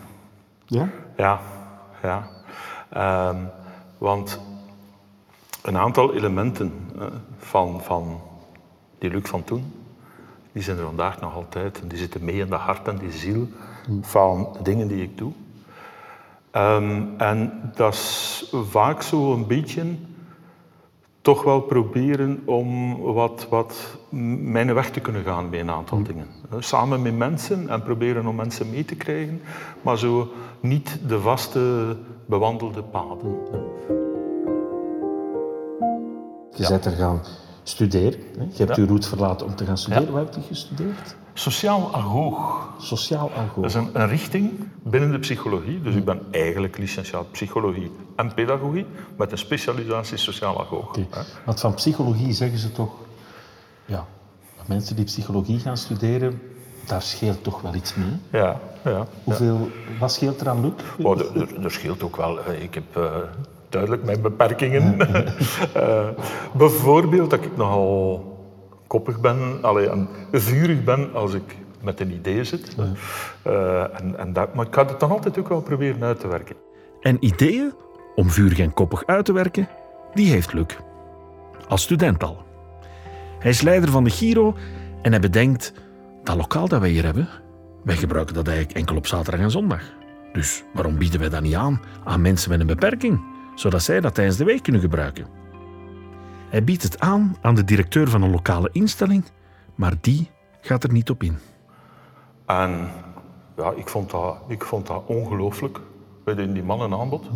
[0.66, 0.88] Ja?
[1.16, 1.40] Ja,
[2.02, 2.28] ja.
[3.28, 3.50] Um,
[3.98, 4.40] want
[5.62, 7.06] een aantal elementen uh,
[7.38, 8.20] van, van
[8.98, 9.72] die Luc van toen,
[10.52, 11.80] die zijn er vandaag nog altijd.
[11.80, 13.48] En die zitten mee in de hart en die ziel
[14.00, 15.32] van de dingen die ik doe.
[16.56, 19.82] Um, en dat is vaak zo een beetje
[21.20, 23.96] toch wel proberen om wat, wat
[24.40, 26.04] mijn weg te kunnen gaan bij een aantal mm.
[26.04, 26.26] dingen.
[26.58, 29.42] Samen met mensen en proberen om mensen mee te krijgen,
[29.82, 30.28] maar zo
[30.60, 33.36] niet de vaste bewandelde paden.
[36.56, 37.20] Je bent er gaan
[37.64, 38.20] studeren.
[38.38, 38.44] Hè?
[38.52, 40.12] Je hebt je route verlaten om te gaan studeren.
[40.12, 41.16] Waar heb je gestudeerd?
[41.34, 42.68] Sociaal agoog.
[42.78, 43.54] Sociaal agoog.
[43.54, 44.50] Dat is een, een, richting
[44.82, 45.82] binnen de psychologie.
[45.82, 50.88] Dus ik ben eigenlijk licentiaat psychologie en pedagogie met een specialisatie sociaal agoog.
[50.88, 51.08] Okay.
[51.44, 52.92] Want van psychologie zeggen ze toch...
[53.86, 54.06] Ja,
[54.66, 56.40] mensen die psychologie gaan studeren,
[56.86, 58.40] daar scheelt toch wel iets mee.
[58.42, 59.06] Ja, ja.
[59.24, 60.72] Hoeveel, wat scheelt er aan Luc?
[61.02, 61.20] Oh,
[61.62, 62.38] er, scheelt ook wel.
[62.60, 63.16] Ik heb eh,
[63.74, 64.96] duidelijk mijn beperkingen.
[65.74, 66.08] Eh,
[66.52, 68.24] bijvoorbeeld dat ik nogal
[68.86, 72.76] koppig ben, allee, en vurig ben als ik met een idee zit.
[73.42, 76.28] Eh, en, en dat, maar ik ga het dan altijd ook wel proberen uit te
[76.28, 76.56] werken.
[77.00, 77.72] En ideeën
[78.14, 79.68] om vurig en koppig uit te werken,
[80.14, 80.66] die heeft Luc.
[81.68, 82.42] Als student al.
[83.38, 84.54] Hij is leider van de Giro
[85.02, 85.72] en hij bedenkt
[86.22, 87.28] dat lokaal dat wij hier hebben,
[87.84, 89.82] wij gebruiken dat eigenlijk enkel op zaterdag en zondag.
[90.32, 94.14] Dus waarom bieden wij dat niet aan aan mensen met een beperking, zodat zij dat
[94.14, 95.26] tijdens de week kunnen gebruiken?
[96.48, 99.24] Hij biedt het aan aan de directeur van een lokale instelling,
[99.74, 101.38] maar die gaat er niet op in.
[102.46, 102.88] En
[103.56, 105.80] ja, ik vond dat, ik vond dat ongelooflijk,
[106.24, 107.26] bij die die man een aanbod.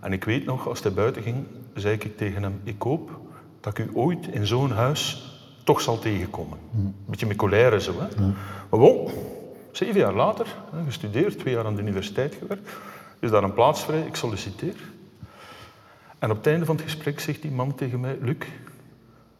[0.00, 1.36] En ik weet nog, als hij buiten ging,
[1.74, 3.20] zei ik tegen hem, ik hoop
[3.60, 5.24] dat ik u ooit in zo'n huis
[5.64, 6.58] toch zal tegenkomen.
[6.74, 7.92] Een beetje met colère zo.
[7.98, 8.26] Hè.
[8.70, 9.08] Maar bon,
[9.72, 10.46] zeven jaar later,
[10.86, 12.70] gestudeerd, twee jaar aan de universiteit gewerkt,
[13.20, 14.76] is daar een plaats vrij, ik solliciteer.
[16.20, 18.36] En op het einde van het gesprek zegt die man tegen mij, Luc,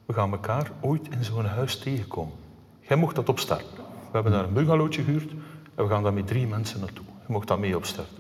[0.06, 2.34] we gaan elkaar ooit in zo'n huis tegenkomen.
[2.80, 3.76] Jij mocht dat opstarten.
[3.76, 5.30] We hebben daar een bungalowtje gehuurd
[5.74, 7.04] en we gaan daar met drie mensen naartoe.
[7.26, 8.16] Je mocht dat mee opstarten.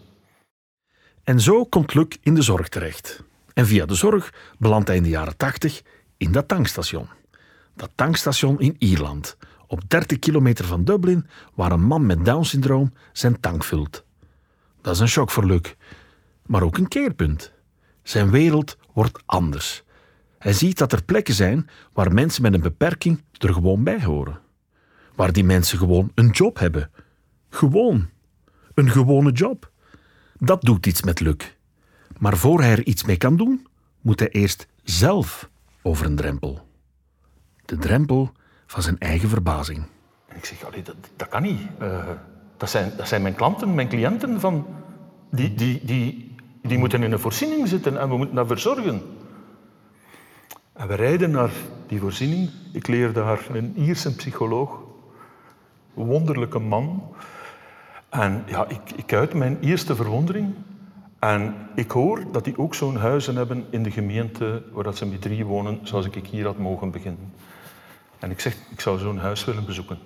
[1.24, 3.22] En zo komt Luc in de zorg terecht.
[3.54, 5.82] En via de zorg belandt hij in de jaren 80
[6.16, 7.08] in dat tankstation.
[7.74, 13.40] Dat tankstation in Ierland, op 30 kilometer van Dublin, waar een man met Down-syndroom zijn
[13.40, 14.04] tank vult.
[14.80, 15.74] Dat is een shock voor Luc,
[16.46, 17.52] maar ook een keerpunt.
[18.10, 19.82] Zijn wereld wordt anders.
[20.38, 24.40] Hij ziet dat er plekken zijn waar mensen met een beperking er gewoon bij horen.
[25.14, 26.90] Waar die mensen gewoon een job hebben.
[27.50, 28.08] Gewoon.
[28.74, 29.70] Een gewone job.
[30.38, 31.36] Dat doet iets met Luc.
[32.18, 33.66] Maar voor hij er iets mee kan doen,
[34.00, 35.50] moet hij eerst zelf
[35.82, 36.68] over een drempel.
[37.64, 38.32] De drempel
[38.66, 39.86] van zijn eigen verbazing.
[40.34, 41.60] Ik zeg, allee, dat, dat kan niet.
[41.78, 42.08] Eh,
[42.56, 44.40] dat, zijn, dat zijn mijn klanten, mijn cliënten.
[44.40, 44.66] Van,
[45.30, 46.29] die, die, die,
[46.70, 49.02] die moeten in een voorziening zitten en we moeten dat verzorgen.
[50.72, 51.50] En we rijden naar
[51.86, 52.50] die voorziening.
[52.72, 54.80] Ik leer daar een Ierse psycholoog.
[55.96, 57.14] Een wonderlijke man.
[58.08, 60.54] En ja, ik, ik uit mijn eerste verwondering.
[61.18, 65.06] En ik hoor dat die ook zo'n huizen hebben in de gemeente waar dat ze
[65.06, 67.32] met drie wonen, zoals ik hier had mogen beginnen.
[68.18, 69.98] En ik zeg, ik zou zo'n huis willen bezoeken.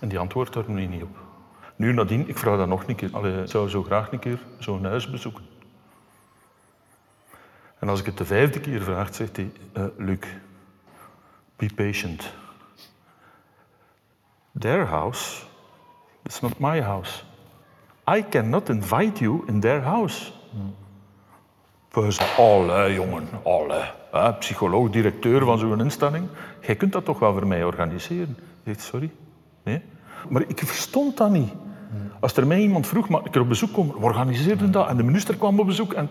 [0.00, 1.29] En die antwoordt daar nu niet op.
[1.80, 3.08] Nu nadien, ik vraag dat nog een keer.
[3.12, 5.44] Allee, ik zou zo graag een keer zo'n huis bezoeken.
[7.78, 10.18] En als ik het de vijfde keer vraag, zegt hij, eh, Luc,
[11.56, 12.32] be patient.
[14.58, 15.42] Their house
[16.22, 17.22] is not my house.
[18.10, 20.32] I cannot invite you in their house.
[21.92, 23.90] Zeggen, allee jongen, allee.
[24.10, 26.28] Hè, psycholoog, directeur van zo'n instelling.
[26.60, 28.36] Jij kunt dat toch wel voor mij organiseren?
[28.64, 29.10] Ik zeg, sorry.
[29.62, 29.82] Nee.
[30.28, 31.52] Maar ik verstond dat niet.
[32.20, 33.94] Als er mij iemand vroeg, mag ik er op bezoek komen?
[33.94, 36.08] We organiseerden dat en de minister kwam op bezoek en,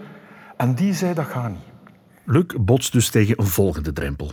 [0.58, 1.94] en die zei, dat gaat niet.
[2.26, 4.32] Luc botst dus tegen een volgende drempel.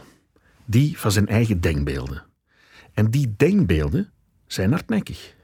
[0.64, 2.22] Die van zijn eigen denkbeelden.
[2.94, 4.12] En die denkbeelden
[4.46, 5.34] zijn hardnekkig.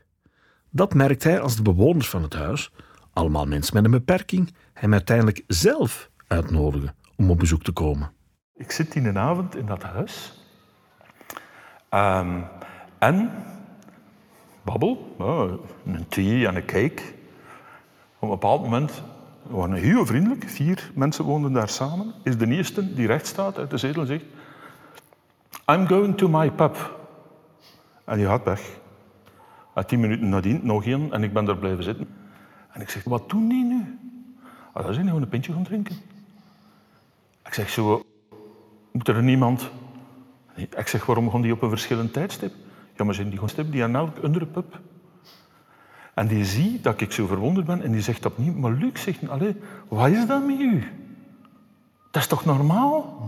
[0.70, 2.72] Dat merkt hij als de bewoners van het huis,
[3.12, 8.12] allemaal mensen met een beperking, hem uiteindelijk zelf uitnodigen om op bezoek te komen.
[8.54, 10.32] Ik zit in een avond in dat huis.
[11.88, 12.40] Ehm,
[12.98, 13.30] en
[14.62, 15.16] babbel,
[15.84, 17.02] een thee en een cake.
[18.18, 19.02] Op een bepaald moment,
[19.42, 23.58] we waren heel vriendelijk, vier mensen woonden daar samen, is de eerste die recht staat
[23.58, 24.24] uit de zetel en zegt
[25.66, 26.98] I'm going to my pub.
[28.04, 28.80] En die gaat weg.
[29.74, 32.08] En tien minuten nadien nog één en ik ben daar blijven zitten.
[32.72, 33.98] En ik zeg, wat doen die nu?
[34.72, 35.96] Ah, dat zijn gewoon een pintje gaan drinken.
[37.44, 38.02] Ik zeg zo,
[38.92, 39.70] moet er niemand...
[40.54, 42.54] Ik zeg, waarom gaan die op een verschillend tijdstip?
[42.96, 44.80] Ja, maar zijn die stip die aan elk andere pub?
[46.14, 49.28] En die ziet dat ik zo verwonderd ben en die zegt opnieuw, maar Luc zegt,
[49.28, 49.56] allee,
[49.88, 50.84] wat is dat met u?
[52.10, 53.20] Dat is toch normaal?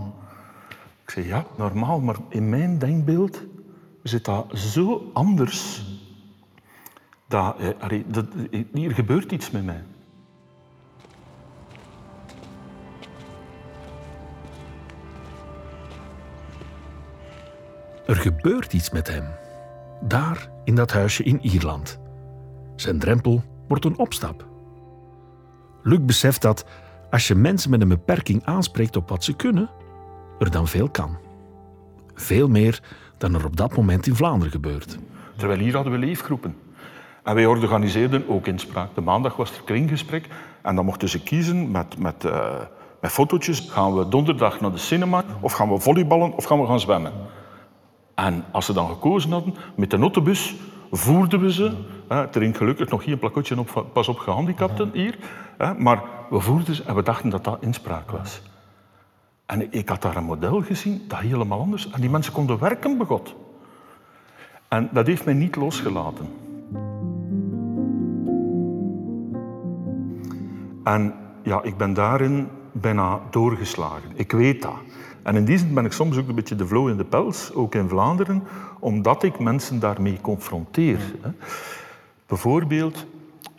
[1.05, 3.43] Ik zeg, ja, normaal, maar in mijn denkbeeld
[4.03, 5.85] zit dat zo anders.
[7.27, 8.27] Dat, eh, allee, dat,
[8.73, 9.83] hier gebeurt iets met mij.
[18.07, 19.44] Er gebeurt iets met hem.
[20.07, 22.01] Daar in dat huisje in Ierland.
[22.77, 24.47] Zijn drempel wordt een opstap.
[25.83, 26.65] Luc beseft dat
[27.11, 29.71] als je mensen met een beperking aanspreekt op wat ze kunnen,
[30.39, 31.17] er dan veel kan.
[32.15, 32.83] Veel meer
[33.19, 34.99] dan er op dat moment in Vlaanderen gebeurt.
[35.37, 36.57] Terwijl hier hadden we leefgroepen.
[37.23, 38.95] En wij organiseerden ook inspraak.
[38.95, 40.29] De maandag was er kringgesprek
[40.63, 42.61] en dan mochten ze kiezen met, met, eh,
[43.01, 43.61] met fotootjes.
[43.61, 47.13] Gaan we donderdag naar de cinema of gaan we volleyballen of gaan we gaan zwemmen?
[48.15, 50.55] En als ze dan gekozen hadden, met de autobus
[50.91, 51.73] voerden we ze.
[52.09, 55.19] Hè, er gelukkig nog geen plakotje op, pas op gehandicapten hier.
[55.59, 58.43] Hè, maar we voerden ze en we dachten dat dat inspraak was.
[59.47, 61.91] En ik- ik had daar een model gezien dat helemaal anders.
[61.91, 63.35] En die mensen konden werken, begot.
[64.69, 66.29] En dat heeft mij niet losgelaten.
[70.85, 74.11] En ja, ik ben daarin bijna doorgeslagen.
[74.15, 74.77] Ik weet dat.
[75.25, 77.53] En in die zin ben ik soms ook een beetje de vlo in de pels,
[77.55, 78.43] ook in Vlaanderen,
[78.79, 80.99] omdat ik mensen daarmee confronteer.
[81.21, 81.31] hè.
[82.27, 83.07] Bijvoorbeeld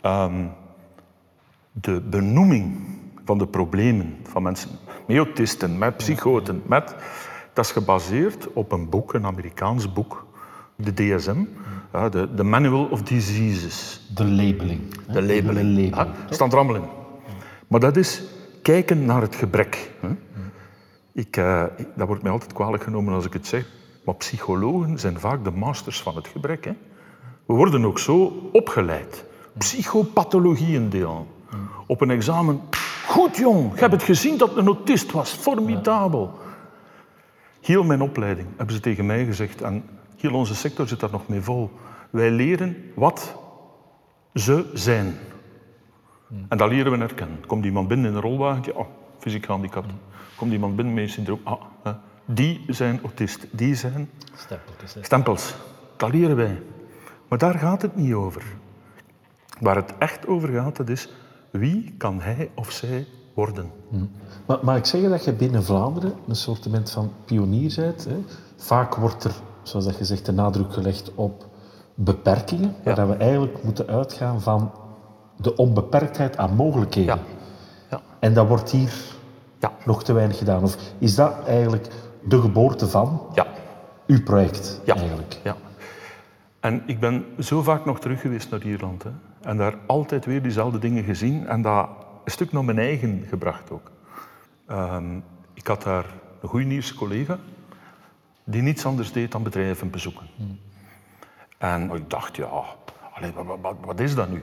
[0.00, 0.44] ehm,
[1.72, 2.76] de benoeming
[3.24, 4.70] van de problemen van mensen
[5.06, 6.94] met autisten, met psychoten, met,
[7.52, 10.26] dat is gebaseerd op een boek, een Amerikaans boek,
[10.76, 11.44] de DSM,
[11.92, 14.06] ja, de, de Manual of Diseases.
[14.14, 14.80] De labeling.
[15.06, 15.12] hè.
[15.12, 15.78] De labeling.
[15.78, 15.90] labelen.
[15.90, 16.88] Ja, staat er allemaal in.
[17.66, 18.22] Maar dat is
[18.62, 19.90] kijken naar het gebrek.
[20.00, 20.08] Hè.
[21.16, 23.66] Ik, eh, ik- dat wordt mij altijd kwalijk genomen als ik het zeg.
[24.04, 26.64] Maar psychologen zijn vaak de masters van het gebrek.
[26.64, 26.72] Hè.
[27.46, 29.24] We worden ook zo opgeleid.
[29.58, 31.26] Psychopathologieën delen.
[31.86, 32.60] Op een examen.
[33.06, 35.30] Goed jong, je hebt het gezien dat een autist was.
[35.32, 36.38] Formidabel.
[37.60, 39.62] Heel mijn opleiding hebben ze tegen mij gezegd.
[39.62, 39.84] En
[40.16, 41.70] heel onze sector zit daar nog mee vol.
[42.10, 43.34] Wij leren wat
[44.34, 45.18] ze zijn.
[46.48, 47.46] En dat leren we herkennen.
[47.46, 48.86] Komt iemand binnen in een rolwagentje, oh,
[49.18, 49.92] fysiek gehandicapt.
[50.36, 51.92] Komt iemand binnen met een syndroom, ah, hè.
[52.24, 55.04] die zijn autist, die zijn Stempeltjes, hè.
[55.04, 55.54] stempels.
[55.96, 56.62] Dat leren wij.
[57.28, 58.44] Maar daar gaat het niet over.
[59.60, 61.08] Waar het echt over gaat, dat is
[61.50, 63.70] wie kan hij of zij worden.
[64.46, 68.04] Maar, maar ik zeg dat je binnen Vlaanderen een soort van pionier bent.
[68.04, 68.24] Hè.
[68.56, 71.46] Vaak wordt er, zoals dat je zegt, de nadruk gelegd op
[71.94, 74.72] beperkingen, waar dat we eigenlijk moeten uitgaan van
[75.36, 77.14] de onbeperktheid aan mogelijkheden.
[77.16, 77.22] Ja.
[77.90, 78.00] Ja.
[78.18, 78.92] En dat wordt hier
[79.66, 79.72] Ja.
[79.84, 80.62] nog te weinig gedaan.
[80.62, 81.86] Of is dat eigenlijk
[82.24, 83.46] de geboorte van Ja.
[84.06, 84.94] uw project Ja.
[84.96, 85.40] eigenlijk?
[85.42, 85.56] ja.
[86.60, 89.02] En ik ben zo vaak nog terug geweest naar Ierland.
[89.02, 89.10] Hè.
[89.40, 91.46] En daar altijd weer diezelfde dingen gezien.
[91.46, 91.88] En dat
[92.24, 93.90] een stuk naar mijn eigen gebracht ook.
[94.66, 95.16] Ehm,
[95.54, 96.04] ik had daar
[96.42, 97.38] een goede Ierse collega
[98.44, 100.26] die niets anders deed dan bedrijven bezoeken.
[101.58, 102.48] En ik dacht, ja,
[103.14, 104.42] allee, wat, wat, wat is dat nu?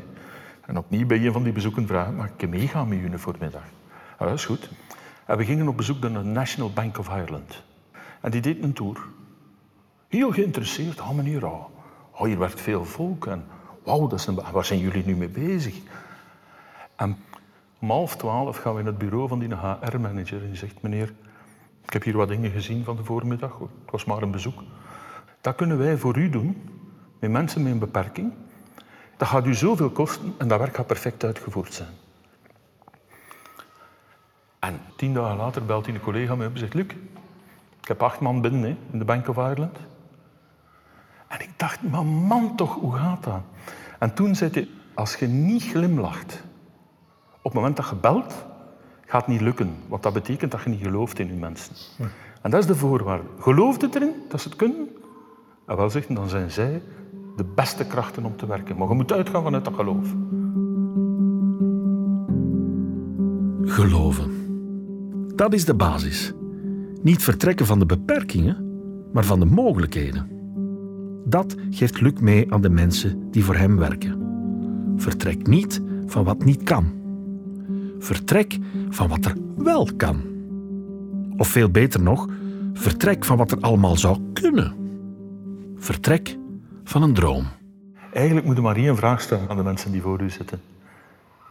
[0.66, 3.64] En opnieuw bij een van die bezoeken vragen, mag ik meegaan met jullie voor middag?
[4.20, 4.70] Ja, dat is goed.
[5.26, 7.64] En we gingen op bezoek naar de National Bank of Ireland.
[8.22, 8.98] En die deed een tour.
[10.08, 11.00] Heel geïnteresseerd.
[11.00, 11.66] Ah, meneer, oh,
[12.12, 13.28] oh, hier werkt veel volk.
[13.28, 13.46] En
[13.84, 15.76] wauw, dat is een, waar zijn jullie nu mee bezig?
[16.96, 17.18] En
[17.80, 21.14] om half twaalf gaan we in het bureau van die HR-manager en die zegt, meneer,
[21.86, 23.60] ik heb hier wat dingen gezien van de voormiddag.
[23.60, 24.64] Het was maar een bezoek.
[25.42, 26.70] Dat kunnen wij voor u doen,
[27.20, 28.34] met mensen met een beperking.
[29.18, 31.94] Dat gaat u zoveel kosten en dat werk gaat perfect uitgevoerd zijn.
[34.60, 36.86] En tien dagen later belt hij een collega mij op en zegt, Luc,
[37.82, 39.78] ik heb acht man binnen hè, in de Bank of Ireland.
[41.28, 43.42] En ik dacht, maar man toch, hoe gaat dat?
[44.00, 46.44] En toen zei hij, als je niet glimlacht,
[47.38, 48.46] op het moment dat je belt,
[49.06, 49.76] gaat het niet lukken.
[49.88, 51.76] Want dat betekent dat je niet gelooft in je mensen.
[52.42, 53.24] En dat is de voorwaarde.
[53.39, 54.88] Gelooft het erin dat ze het kunnen?
[55.66, 56.82] En wel zeggen, dan zijn zij
[57.36, 58.78] de beste krachten om te werken.
[58.78, 60.08] Maar je moet uitgaan vanuit dat geloof.
[63.63, 64.43] Geloven.
[65.36, 66.34] Dat is de basis.
[67.02, 68.72] Niet vertrekken van de beperkingen,
[69.13, 70.28] maar van de mogelijkheden.
[71.26, 74.22] Dat geeft Luc mee aan de mensen die voor hem werken.
[74.96, 76.91] Vertrek niet van wat niet kan.
[78.00, 78.58] Vertrek
[78.89, 80.22] van wat er wel kan.
[81.38, 82.28] Of veel beter nog,
[82.74, 84.74] vertrek van wat er allemaal zou kunnen.
[85.76, 86.38] Vertrek
[86.84, 87.46] van een droom.
[88.13, 90.62] Eigenlijk moet je maar één vraag stellen aan de mensen die voor u zitten.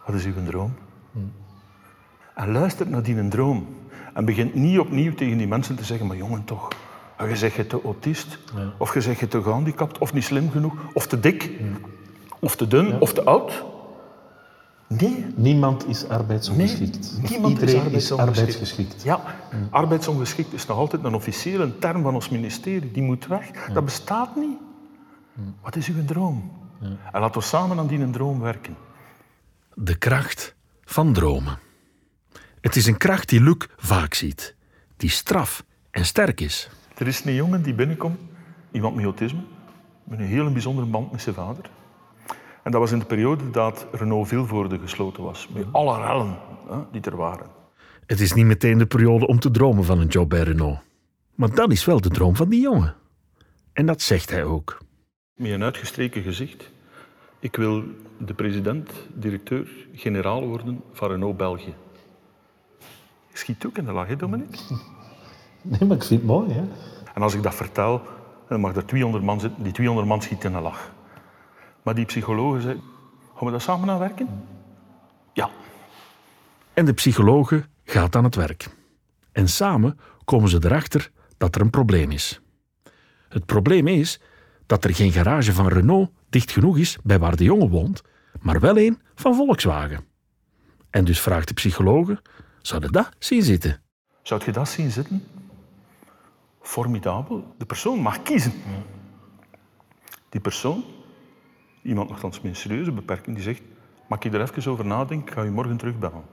[0.05, 0.73] Wat is uw droom?
[2.33, 3.67] En luister naar die droom.
[4.13, 6.67] En begint niet opnieuw tegen die mensen te zeggen, maar jongen toch,
[7.27, 8.39] je zegt je te autist,
[8.77, 11.51] of je zegt je te gehandicapt, of niet slim genoeg, of te dik,
[12.39, 13.63] of te dun, of te oud.
[14.87, 17.17] Nee, Niemand is arbeidsongeschikt.
[17.21, 18.19] Nee, niemand is Iedereen is arbeidsongeschikt.
[18.19, 19.03] arbeidsgeschikt.
[19.03, 19.21] Ja,
[19.69, 22.91] arbeidsongeschikt is nog altijd een officiële term van ons ministerie.
[22.91, 23.51] Die moet weg.
[23.73, 24.57] Dat bestaat niet.
[25.61, 26.51] Wat is uw droom?
[27.11, 28.75] En laten we samen aan die droom werken.
[29.73, 31.57] De kracht van dromen.
[32.63, 34.55] Het is een kracht die Luc vaak ziet,
[34.97, 36.69] die straf en sterk is.
[36.97, 38.19] Er is een jongen die binnenkomt,
[38.71, 39.41] iemand met autisme,
[40.03, 41.69] met een hele bijzondere band met zijn vader.
[42.63, 46.37] En dat was in de periode dat Renault Vilvoorde gesloten was, met alle rellen
[46.69, 47.47] hè, die er waren.
[48.05, 50.79] Het is niet meteen de periode om te dromen van een job bij Renault.
[51.35, 52.95] Maar dat is wel de droom van die jongen.
[53.73, 54.77] En dat zegt hij ook.
[55.35, 56.71] Met een uitgestreken gezicht.
[57.39, 57.83] Ik wil
[58.17, 61.73] de president, directeur, generaal worden van Renault België.
[63.33, 64.57] Schiet ook in de lach, hè, Dominique?
[65.61, 66.63] Nee, maar ik vind het mooi, hè?
[67.13, 68.01] En als ik dat vertel,
[68.47, 69.63] dan mag er 200 man zitten.
[69.63, 70.91] Die 200 man schiet in een lach.
[71.83, 72.81] Maar die psychologen zei,
[73.35, 74.27] gaan we dat samen aan werken?
[75.33, 75.49] Ja.
[76.73, 78.67] En de psychologe gaat aan het werk.
[79.31, 82.41] En samen komen ze erachter dat er een probleem is.
[83.29, 84.19] Het probleem is
[84.65, 88.01] dat er geen garage van Renault dicht genoeg is bij waar de jongen woont,
[88.41, 90.05] maar wel een van Volkswagen.
[90.89, 92.21] En dus vraagt de psychologe,
[92.67, 93.81] zou je dat zien zitten?
[94.21, 95.23] Zou je dat zien zitten?
[96.61, 97.55] Formidabel.
[97.57, 98.53] De persoon mag kiezen.
[100.29, 100.83] Die persoon,
[101.81, 103.61] iemand nogthans met een serieuze beperking, die zegt,
[104.07, 106.23] mag ik er even over nadenken, ik ga je morgen terugbellen.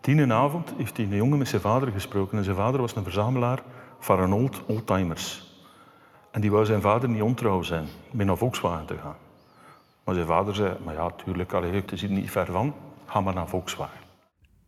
[0.00, 2.38] Tien avond heeft hij een jongen met zijn vader gesproken.
[2.38, 3.62] En zijn vader was een verzamelaar
[3.98, 5.50] van Renault Oldtimers.
[6.30, 9.16] En die wou zijn vader niet ontrouw zijn, met naar Volkswagen te gaan.
[10.04, 12.74] Maar zijn vader zei, maar ja, tuurlijk, allee, het is hier niet ver van,
[13.06, 14.01] ga maar naar Volkswagen.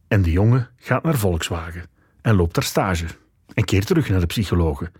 [0.09, 1.87] En de jongen gaat naar Volkswagen
[2.23, 3.07] en loopt daar stage
[3.55, 4.90] en keert terug naar de psychologe.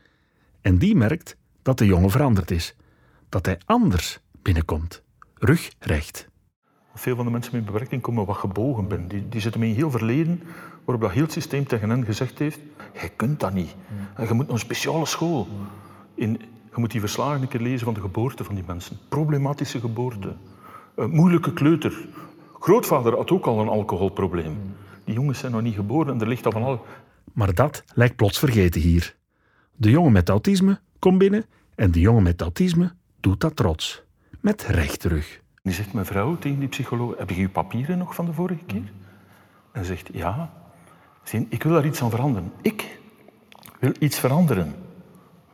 [0.61, 2.77] En die merkt dat de jongen veranderd is,
[3.29, 5.03] dat hij anders binnenkomt,
[5.35, 6.29] rugrecht.
[6.95, 9.09] Veel van de mensen met beperking komen wat gebogen binnen.
[9.09, 10.43] Die, die zitten met een heel verleden
[10.85, 12.61] waarop dat heel systeem tegen hen gezegd heeft,
[12.93, 13.75] jij kunt dat niet.
[14.15, 15.49] En je moet naar een speciale school.
[16.15, 16.41] In,
[16.75, 18.99] je moet die verslagen een keer lezen van de geboorte van die mensen.
[19.09, 20.37] Problematische geboorte.
[20.95, 22.09] Een moeilijke kleuter.
[22.61, 24.57] Grootvader had ook al een alcoholprobleem.
[25.05, 26.87] Die jongens zijn nog niet geboren en er ligt al van al.
[27.33, 29.17] Maar dat lijkt plots vergeten hier.
[29.77, 34.03] De jongen met autisme komt binnen en de jongen met autisme doet dat trots.
[34.41, 35.41] Met recht terug.
[35.63, 38.93] Die zegt mevrouw tegen die psycholoog, heb je uw papieren nog van de vorige keer?
[39.73, 40.53] En zegt, ja.
[41.23, 42.53] Zie, ik wil daar iets aan veranderen.
[42.63, 42.99] Ik
[43.81, 44.75] wil iets veranderen.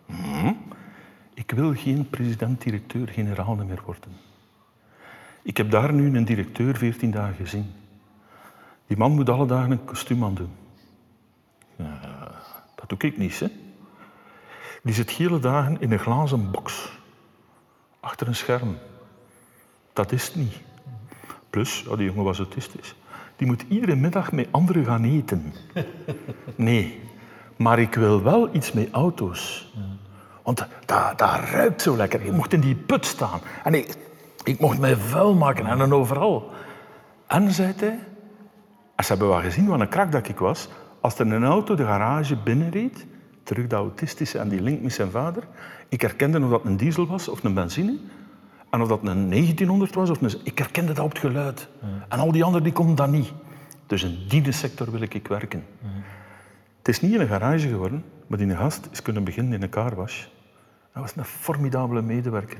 [0.06, 0.52] Hm?
[1.34, 4.10] Ik wil geen president-directeur-generaal meer worden.
[5.42, 7.72] Ik heb daar nu een directeur 14 dagen gezien.
[8.90, 10.50] Die man moet alle dagen een kostuum aan doen.
[11.76, 12.00] Ja,
[12.74, 13.46] dat doe ik niet, hè.
[14.82, 16.98] Die zit hele dagen in een glazen box.
[18.00, 18.76] Achter een scherm.
[19.92, 20.60] Dat is het niet.
[21.50, 22.94] Plus, ja, die jongen was autistisch.
[23.36, 25.52] Die moet iedere middag met anderen gaan eten.
[26.54, 27.00] Nee.
[27.56, 29.72] Maar ik wil wel iets met auto's.
[30.42, 32.24] Want dat, dat ruikt zo lekker.
[32.24, 33.40] Je mocht in die put staan.
[33.64, 33.96] En ik,
[34.44, 36.50] ik mocht mij vuil maken en dan overal.
[37.26, 37.98] En, zei hij,
[39.00, 40.68] als ze hebben wel gezien wat een krak dat ik was,
[41.00, 43.06] als er een auto de garage binnenreed,
[43.42, 45.42] terug de autistische en die link met zijn vader,
[45.88, 47.98] ik herkende of dat een diesel was of een benzine,
[48.70, 50.40] en of dat een 1900 was of een...
[50.42, 51.68] Ik herkende dat op het geluid.
[52.08, 53.32] En al die anderen die konden dat niet.
[53.86, 55.64] Dus in die sector wil ik werken.
[56.78, 59.70] Het is niet in een garage geworden, maar die gast is kunnen beginnen in een
[59.70, 60.24] carwash.
[60.92, 62.58] Dat was een formidabele medewerker.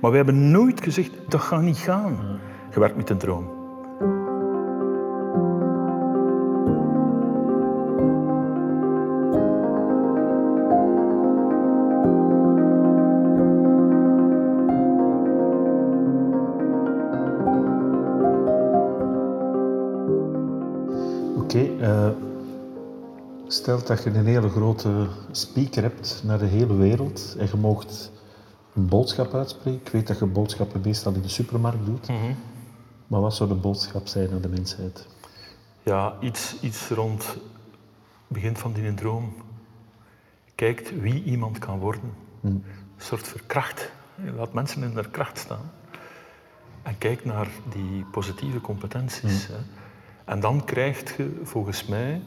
[0.00, 2.40] Maar wij hebben nooit gezegd, dat gaat niet gaan.
[2.72, 3.57] Je werkt met een droom.
[21.48, 22.10] Oké, eh,
[23.46, 28.12] stel dat je een hele grote speaker hebt naar de hele wereld en je moogt
[28.74, 29.80] een boodschap uitspreken.
[29.80, 32.08] Ik weet dat je boodschappen meestal in de supermarkt doet.
[33.06, 35.06] Maar wat zou de boodschap zijn aan de mensheid?
[35.82, 37.36] Ja, iets, iets rond
[38.26, 39.34] begint van die droom.
[40.54, 42.12] Kijkt wie iemand kan worden.
[42.42, 42.64] Een
[42.96, 43.90] soort verkracht.
[44.24, 45.70] Je laat mensen in hun kracht staan.
[46.82, 49.46] En kijk naar die positieve competenties.
[49.46, 49.54] Hè.
[50.28, 52.22] En dan krijg je volgens mij,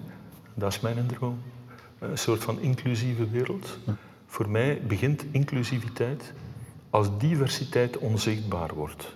[0.53, 1.41] dat is mijn droom,
[1.99, 3.77] een soort van inclusieve wereld.
[4.25, 6.33] Voor mij begint inclusiviteit
[6.89, 9.15] als diversiteit onzichtbaar wordt.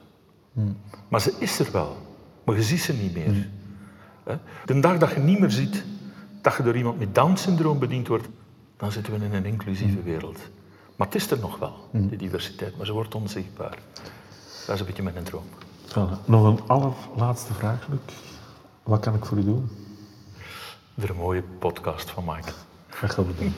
[1.08, 1.98] Maar ze is er wel,
[2.44, 3.50] maar je ziet ze niet meer.
[4.66, 5.84] De dag dat je niet meer ziet
[6.42, 8.28] dat je door iemand met Down-syndroom bediend wordt,
[8.78, 10.40] dan zitten we in een inclusieve wereld.
[10.96, 13.78] Maar het is er nog wel, die diversiteit, maar ze wordt onzichtbaar.
[14.66, 15.46] Dat is een beetje mijn droom.
[15.90, 16.26] Voilà.
[16.26, 18.35] Nog een allerlaatste vraag, Luc.
[18.86, 19.70] Wat kan ik voor u doen?
[21.02, 22.54] Er een mooie podcast van maken.
[23.02, 23.54] Dat gaan we doen.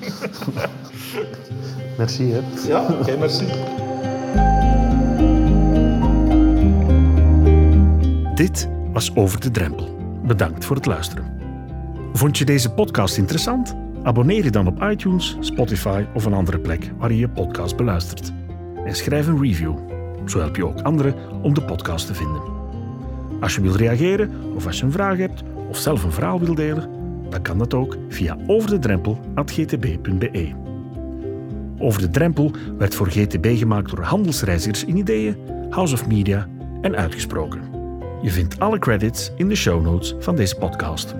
[1.97, 2.41] Merci, hè.
[2.67, 3.45] Ja, oké, merci.
[8.35, 9.95] Dit was Over de Drempel.
[10.23, 11.39] Bedankt voor het luisteren.
[12.13, 13.75] Vond je deze podcast interessant?
[14.03, 18.31] Abonneer je dan op iTunes, Spotify of een andere plek waar je je podcast beluistert.
[18.85, 19.77] En schrijf een review.
[20.25, 22.56] Zo help je ook anderen om de podcast te vinden.
[23.39, 26.57] Als je wilt reageren of als je een vraag hebt of zelf een verhaal wilt
[26.57, 26.89] delen,
[27.29, 30.65] dan kan dat ook via overdedrempel.gtb.be.
[31.79, 35.37] Over de Drempel werd voor GTB gemaakt door Handelsreizigers in Ideeën,
[35.69, 36.47] House of Media
[36.81, 37.61] en Uitgesproken.
[38.21, 41.15] Je vindt alle credits in de show notes van deze podcast.